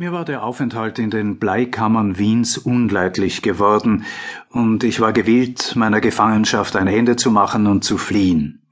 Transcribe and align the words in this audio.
Mir 0.00 0.12
war 0.12 0.24
der 0.24 0.44
Aufenthalt 0.44 0.98
in 0.98 1.10
den 1.10 1.38
Bleikammern 1.38 2.16
Wiens 2.16 2.56
unleidlich 2.56 3.42
geworden, 3.42 4.06
und 4.48 4.82
ich 4.82 4.98
war 4.98 5.12
gewillt, 5.12 5.76
meiner 5.76 6.00
Gefangenschaft 6.00 6.74
ein 6.76 6.86
Ende 6.86 7.16
zu 7.16 7.30
machen 7.30 7.66
und 7.66 7.84
zu 7.84 7.98
fliehen. 7.98 8.62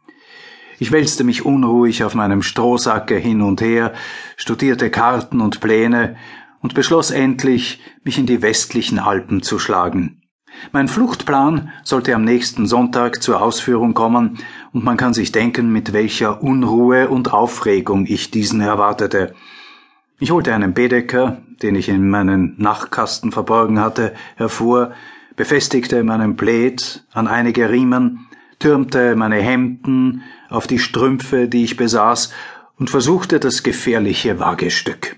Ich 0.79 0.91
wälzte 0.91 1.25
mich 1.25 1.45
unruhig 1.45 2.03
auf 2.03 2.15
meinem 2.15 2.41
Strohsacke 2.41 3.17
hin 3.17 3.43
und 3.43 3.61
her, 3.61 3.93
studierte 4.39 4.89
Karten 4.89 5.43
und 5.43 5.61
Pläne 5.61 6.17
und 6.63 6.73
beschloss 6.73 7.11
endlich, 7.11 7.83
mich 8.05 8.17
in 8.17 8.25
die 8.25 8.41
westlichen 8.41 8.99
Alpen 8.99 9.43
zu 9.43 9.59
schlagen. 9.59 10.23
Mein 10.73 10.89
Fluchtplan 10.89 11.71
sollte 11.85 12.15
am 12.15 12.25
nächsten 12.25 12.67
Sonntag 12.67 13.23
zur 13.23 13.43
Ausführung 13.43 13.93
kommen, 13.93 14.39
und 14.73 14.83
man 14.83 14.97
kann 14.97 15.13
sich 15.13 15.31
denken, 15.31 15.73
mit 15.73 15.93
welcher 15.93 16.43
Unruhe 16.43 17.11
und 17.11 17.35
Aufregung 17.35 18.07
ich 18.07 18.31
diesen 18.31 18.63
erwartete. 18.63 19.35
Ich 20.21 20.33
holte 20.33 20.53
einen 20.53 20.75
Bedecker, 20.75 21.43
den 21.63 21.77
ich 21.77 21.89
in 21.89 22.11
meinen 22.11 22.57
Nachtkasten 22.59 23.31
verborgen 23.31 23.79
hatte, 23.79 24.15
hervor, 24.35 24.93
befestigte 25.37 26.03
meinen 26.03 26.37
Plaid 26.37 27.05
an 27.13 27.29
einige 27.29 27.71
Riemen, 27.71 28.27
türmte 28.59 29.15
meine 29.15 29.37
Hemden 29.37 30.23
auf 30.49 30.67
die 30.67 30.81
Strümpfe, 30.81 31.47
die 31.47 31.63
ich 31.63 31.77
besaß, 31.77 32.33
und 32.77 32.91
versuchte 32.91 33.39
das 33.39 33.63
gefährliche 33.63 34.41
Wagestück. 34.41 35.17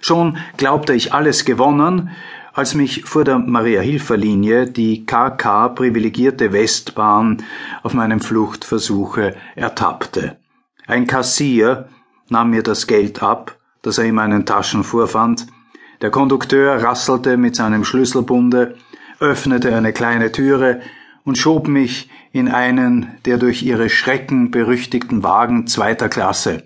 Schon 0.00 0.38
glaubte 0.56 0.92
ich 0.94 1.12
alles 1.12 1.44
gewonnen, 1.44 2.10
als 2.52 2.74
mich 2.74 3.04
vor 3.04 3.24
der 3.24 3.40
Maria-Hilfer-Linie 3.40 4.70
die 4.70 5.04
KK 5.04 5.70
privilegierte 5.70 6.52
Westbahn 6.52 7.42
auf 7.82 7.94
meinem 7.94 8.20
Fluchtversuche 8.20 9.34
ertappte. 9.56 10.38
Ein 10.86 11.08
Kassier 11.08 11.88
nahm 12.28 12.50
mir 12.50 12.62
das 12.62 12.86
Geld 12.86 13.20
ab, 13.22 13.57
das 13.82 13.98
er 13.98 14.04
in 14.04 14.14
meinen 14.14 14.46
Taschen 14.46 14.84
vorfand. 14.84 15.46
Der 16.00 16.10
Kondukteur 16.10 16.82
rasselte 16.82 17.36
mit 17.36 17.56
seinem 17.56 17.84
Schlüsselbunde, 17.84 18.76
öffnete 19.20 19.74
eine 19.74 19.92
kleine 19.92 20.30
Türe 20.32 20.80
und 21.24 21.38
schob 21.38 21.68
mich 21.68 22.08
in 22.32 22.48
einen 22.48 23.08
der 23.24 23.38
durch 23.38 23.62
ihre 23.62 23.88
Schrecken 23.88 24.50
berüchtigten 24.50 25.22
Wagen 25.22 25.66
zweiter 25.66 26.08
Klasse. 26.08 26.64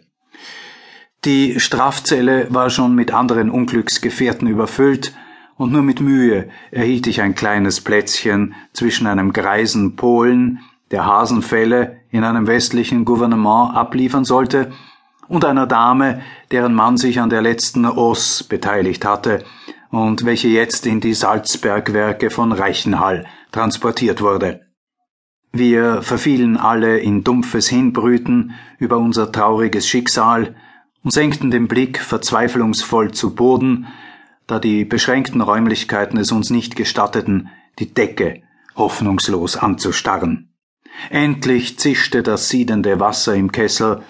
Die 1.25 1.61
Strafzelle 1.61 2.49
war 2.51 2.69
schon 2.69 2.95
mit 2.95 3.13
anderen 3.13 3.51
Unglücksgefährten 3.51 4.49
überfüllt, 4.49 5.15
und 5.57 5.71
nur 5.71 5.83
mit 5.83 6.01
Mühe 6.01 6.49
erhielt 6.73 7.07
ich 7.07 7.21
ein 7.21 7.37
kleines 7.37 7.81
Plätzchen 7.81 8.55
zwischen 8.73 9.07
einem 9.07 9.33
greisen 9.33 9.95
Polen, 9.95 10.61
der 10.91 11.07
Hasenfälle 11.07 12.01
in 12.11 12.25
einem 12.25 12.47
westlichen 12.47 13.05
Gouvernement 13.05 13.75
abliefern 13.75 14.25
sollte, 14.25 14.73
und 15.29 15.45
einer 15.45 15.67
Dame, 15.67 16.23
deren 16.51 16.75
Mann 16.75 16.97
sich 16.97 17.21
an 17.21 17.31
der 17.31 17.43
letzten 17.43 17.87
Oss 17.87 18.43
beteiligt 18.43 19.05
hatte 19.05 19.45
und 19.91 20.25
welche 20.25 20.49
jetzt 20.49 20.87
in 20.87 21.01
die 21.01 21.15
Salzbergwerke 21.15 22.31
von 22.31 22.53
Reichenhall 22.53 23.27
transportiert 23.53 24.21
wurde. 24.21 24.61
Wir 25.53 26.01
verfielen 26.01 26.57
alle 26.57 26.99
in 26.99 27.25
dumpfes 27.25 27.69
Hinbrüten 27.69 28.55
über 28.79 28.97
unser 28.97 29.31
trauriges 29.31 29.87
Schicksal 29.87 30.57
und 31.05 31.13
senkten 31.13 31.51
den 31.51 31.69
Blick 31.69 32.01
verzweiflungsvoll 32.01 33.13
zu 33.13 33.35
Boden, 33.35 33.87
da 34.47 34.59
die 34.59 34.87
beschränkten 34.87 35.43
Räumlichkeiten 35.43 36.19
es 36.19 36.33
uns 36.33 36.49
nicht 36.49 36.75
gestatteten, 36.75 37.51
die 37.79 37.93
Decke 37.93 38.43
hoffnungslos 38.77 39.57
anzustarren. 39.57 40.55
Endlich 41.11 41.79
zischte 41.79 42.23
das 42.23 42.49
siedende 42.49 43.01
Wasser 43.01 43.35
im 43.35 43.53
Kessel, 43.53 44.03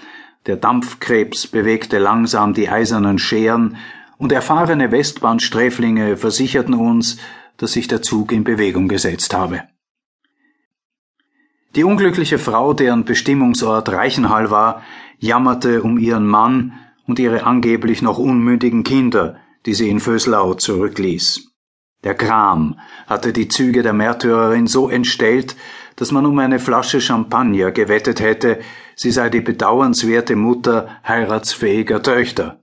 der 0.46 0.56
Dampfkrebs 0.56 1.46
bewegte 1.46 1.98
langsam 1.98 2.54
die 2.54 2.68
eisernen 2.68 3.18
Scheren, 3.18 3.76
und 4.18 4.30
erfahrene 4.30 4.92
Westbahnsträflinge 4.92 6.16
versicherten 6.16 6.74
uns, 6.74 7.18
dass 7.56 7.72
sich 7.72 7.88
der 7.88 8.02
Zug 8.02 8.30
in 8.30 8.44
Bewegung 8.44 8.86
gesetzt 8.86 9.34
habe. 9.34 9.64
Die 11.74 11.82
unglückliche 11.82 12.38
Frau, 12.38 12.72
deren 12.72 13.04
Bestimmungsort 13.04 13.88
Reichenhall 13.88 14.50
war, 14.50 14.82
jammerte 15.18 15.82
um 15.82 15.98
ihren 15.98 16.26
Mann 16.26 16.72
und 17.06 17.18
ihre 17.18 17.44
angeblich 17.44 18.00
noch 18.00 18.18
unmündigen 18.18 18.84
Kinder, 18.84 19.38
die 19.66 19.74
sie 19.74 19.88
in 19.88 19.98
Vöslau 19.98 20.54
zurückließ. 20.54 21.48
Der 22.04 22.14
Gram 22.14 22.78
hatte 23.06 23.32
die 23.32 23.48
Züge 23.48 23.82
der 23.82 23.92
Märtyrerin 23.92 24.66
so 24.66 24.88
entstellt, 24.88 25.56
dass 25.96 26.12
man 26.12 26.26
um 26.26 26.38
eine 26.38 26.58
Flasche 26.58 27.00
Champagner 27.00 27.70
gewettet 27.70 28.20
hätte, 28.20 28.60
sie 28.94 29.10
sei 29.10 29.28
die 29.28 29.40
bedauernswerte 29.40 30.36
Mutter 30.36 30.88
heiratsfähiger 31.06 32.02
Töchter. 32.02 32.60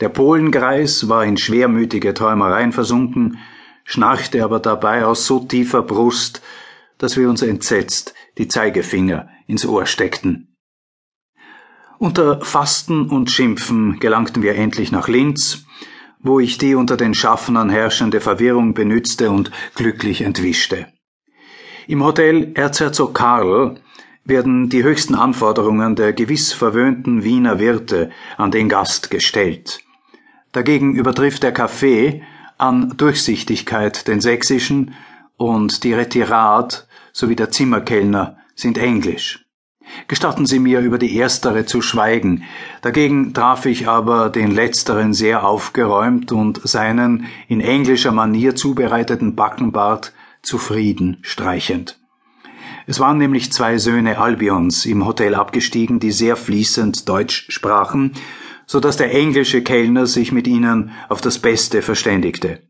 Der 0.00 0.08
Polengreis 0.08 1.08
war 1.08 1.24
in 1.24 1.36
schwermütige 1.36 2.14
Träumereien 2.14 2.72
versunken, 2.72 3.38
schnarchte 3.84 4.42
aber 4.42 4.60
dabei 4.60 5.04
aus 5.04 5.26
so 5.26 5.40
tiefer 5.40 5.82
Brust, 5.82 6.42
dass 6.98 7.16
wir 7.16 7.28
uns 7.28 7.42
entsetzt 7.42 8.14
die 8.38 8.48
Zeigefinger 8.48 9.28
ins 9.46 9.66
Ohr 9.66 9.86
steckten. 9.86 10.56
Unter 11.98 12.40
Fasten 12.40 13.08
und 13.08 13.30
Schimpfen 13.30 14.00
gelangten 14.00 14.42
wir 14.42 14.56
endlich 14.56 14.90
nach 14.90 15.08
Linz, 15.08 15.64
wo 16.20 16.40
ich 16.40 16.58
die 16.58 16.74
unter 16.74 16.96
den 16.96 17.14
Schaffnern 17.14 17.70
herrschende 17.70 18.20
Verwirrung 18.20 18.74
benützte 18.74 19.30
und 19.30 19.50
glücklich 19.74 20.22
entwischte. 20.22 20.88
Im 21.86 22.02
Hotel 22.02 22.52
Erzherzog 22.54 23.14
Karl 23.14 23.78
werden 24.24 24.68
die 24.68 24.82
höchsten 24.82 25.14
Anforderungen 25.14 25.96
der 25.96 26.12
gewiss 26.12 26.52
verwöhnten 26.52 27.24
Wiener 27.24 27.58
Wirte 27.58 28.10
an 28.36 28.50
den 28.50 28.68
Gast 28.68 29.10
gestellt. 29.10 29.80
Dagegen 30.52 30.94
übertrifft 30.94 31.42
der 31.42 31.52
Kaffee 31.52 32.22
an 32.56 32.94
Durchsichtigkeit 32.96 34.06
den 34.08 34.20
sächsischen 34.20 34.94
und 35.36 35.84
die 35.84 35.92
Retirade 35.92 36.76
sowie 37.12 37.36
der 37.36 37.50
Zimmerkellner 37.50 38.38
sind 38.54 38.78
englisch. 38.78 39.44
Gestatten 40.08 40.46
Sie 40.46 40.58
mir, 40.58 40.80
über 40.80 40.98
die 40.98 41.14
erstere 41.16 41.66
zu 41.66 41.82
schweigen. 41.82 42.44
Dagegen 42.80 43.34
traf 43.34 43.66
ich 43.66 43.86
aber 43.86 44.30
den 44.30 44.50
letzteren 44.50 45.12
sehr 45.12 45.46
aufgeräumt 45.46 46.32
und 46.32 46.60
seinen 46.66 47.26
in 47.48 47.60
englischer 47.60 48.12
Manier 48.12 48.56
zubereiteten 48.56 49.34
Backenbart 49.34 50.12
zufrieden 50.42 51.18
streichend. 51.22 51.98
Es 52.86 53.00
waren 53.00 53.18
nämlich 53.18 53.52
zwei 53.52 53.78
Söhne 53.78 54.18
Albions 54.18 54.84
im 54.84 55.06
Hotel 55.06 55.34
abgestiegen, 55.34 56.00
die 56.00 56.12
sehr 56.12 56.36
fließend 56.36 57.08
Deutsch 57.08 57.46
sprachen, 57.48 58.12
so 58.66 58.80
dass 58.80 58.96
der 58.96 59.14
englische 59.14 59.62
Kellner 59.62 60.06
sich 60.06 60.32
mit 60.32 60.46
ihnen 60.46 60.90
auf 61.08 61.20
das 61.20 61.38
Beste 61.38 61.82
verständigte. 61.82 62.62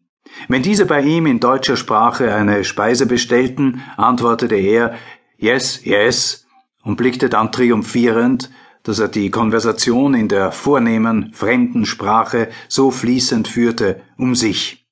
Wenn 0.48 0.62
diese 0.62 0.86
bei 0.86 1.02
ihm 1.02 1.26
in 1.26 1.40
deutscher 1.40 1.76
Sprache 1.76 2.34
eine 2.34 2.64
Speise 2.64 3.06
bestellten, 3.06 3.82
antwortete 3.96 4.56
er 4.56 4.94
Yes, 5.36 5.84
yes 5.84 6.46
und 6.82 6.96
blickte 6.96 7.28
dann 7.28 7.52
triumphierend, 7.52 8.50
dass 8.82 8.98
er 8.98 9.08
die 9.08 9.30
Konversation 9.30 10.14
in 10.14 10.28
der 10.28 10.52
vornehmen 10.52 11.32
fremden 11.32 11.86
Sprache 11.86 12.50
so 12.68 12.90
fließend 12.90 13.48
führte, 13.48 14.02
um 14.16 14.34
sich. 14.34 14.86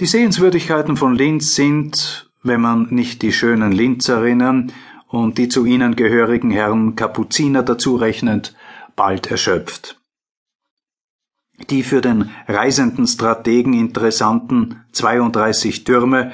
Die 0.00 0.06
Sehenswürdigkeiten 0.06 0.96
von 0.96 1.14
Linz 1.14 1.54
sind, 1.54 2.31
wenn 2.42 2.60
man 2.60 2.88
nicht 2.90 3.22
die 3.22 3.32
schönen 3.32 3.72
Linzerinnen 3.72 4.72
und 5.08 5.38
die 5.38 5.48
zu 5.48 5.64
ihnen 5.64 5.96
gehörigen 5.96 6.50
Herren 6.50 6.96
Kapuziner 6.96 7.62
dazu 7.62 7.96
rechnet, 7.96 8.54
bald 8.96 9.30
erschöpft. 9.30 10.00
Die 11.70 11.82
für 11.82 12.00
den 12.00 12.30
reisenden 12.48 13.06
Strategen 13.06 13.74
interessanten 13.74 14.84
32 14.92 15.84
Türme, 15.84 16.32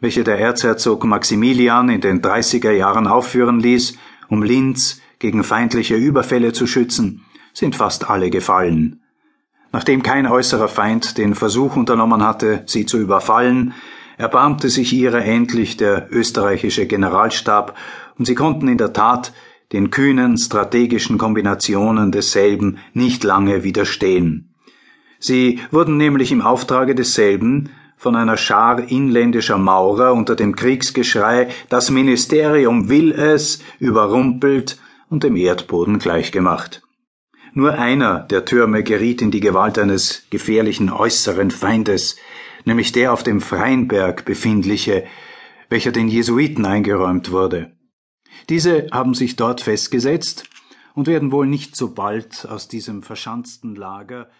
welche 0.00 0.22
der 0.22 0.38
Erzherzog 0.38 1.04
Maximilian 1.04 1.88
in 1.88 2.00
den 2.00 2.22
30er 2.22 2.70
Jahren 2.70 3.06
aufführen 3.06 3.58
ließ, 3.58 3.98
um 4.28 4.42
Linz 4.42 5.00
gegen 5.18 5.42
feindliche 5.42 5.96
Überfälle 5.96 6.52
zu 6.52 6.66
schützen, 6.66 7.24
sind 7.52 7.74
fast 7.74 8.08
alle 8.08 8.30
gefallen. 8.30 9.02
Nachdem 9.72 10.02
kein 10.02 10.26
äußerer 10.26 10.68
Feind 10.68 11.18
den 11.18 11.34
Versuch 11.34 11.76
unternommen 11.76 12.22
hatte, 12.22 12.62
sie 12.66 12.86
zu 12.86 12.98
überfallen, 12.98 13.74
erbarmte 14.18 14.68
sich 14.68 14.92
ihrer 14.92 15.24
endlich 15.24 15.76
der 15.76 16.08
österreichische 16.10 16.86
Generalstab, 16.86 17.74
und 18.18 18.26
sie 18.26 18.34
konnten 18.34 18.68
in 18.68 18.78
der 18.78 18.92
Tat 18.92 19.32
den 19.72 19.90
kühnen 19.90 20.36
strategischen 20.36 21.18
Kombinationen 21.18 22.10
desselben 22.10 22.78
nicht 22.92 23.22
lange 23.24 23.64
widerstehen. 23.64 24.52
Sie 25.20 25.60
wurden 25.70 25.96
nämlich 25.96 26.32
im 26.32 26.42
Auftrage 26.42 26.94
desselben 26.94 27.70
von 27.96 28.14
einer 28.16 28.36
Schar 28.36 28.90
inländischer 28.90 29.58
Maurer 29.58 30.12
unter 30.12 30.36
dem 30.36 30.54
Kriegsgeschrei 30.54 31.48
Das 31.68 31.90
Ministerium 31.90 32.88
will 32.88 33.12
es 33.12 33.60
überrumpelt 33.78 34.78
und 35.10 35.24
dem 35.24 35.36
Erdboden 35.36 35.98
gleichgemacht. 35.98 36.82
Nur 37.58 37.72
einer 37.72 38.20
der 38.20 38.44
Türme 38.44 38.84
geriet 38.84 39.20
in 39.20 39.32
die 39.32 39.40
Gewalt 39.40 39.80
eines 39.80 40.22
gefährlichen 40.30 40.90
äußeren 40.90 41.50
Feindes, 41.50 42.14
nämlich 42.64 42.92
der 42.92 43.12
auf 43.12 43.24
dem 43.24 43.40
Freienberg 43.40 44.24
befindliche, 44.24 45.04
welcher 45.68 45.90
den 45.90 46.06
Jesuiten 46.06 46.64
eingeräumt 46.64 47.32
wurde. 47.32 47.72
Diese 48.48 48.86
haben 48.92 49.14
sich 49.14 49.34
dort 49.34 49.60
festgesetzt 49.60 50.48
und 50.94 51.08
werden 51.08 51.32
wohl 51.32 51.48
nicht 51.48 51.74
so 51.74 51.94
bald 51.94 52.46
aus 52.48 52.68
diesem 52.68 53.02
verschanzten 53.02 53.74
Lager 53.74 54.30